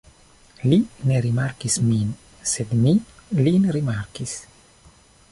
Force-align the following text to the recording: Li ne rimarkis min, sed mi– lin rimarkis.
Li 0.69 0.77
ne 1.09 1.17
rimarkis 1.25 1.75
min, 1.89 2.15
sed 2.51 2.73
mi– 2.85 2.93
lin 3.49 3.67
rimarkis. 3.77 4.33